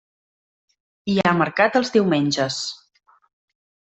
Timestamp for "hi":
1.13-1.17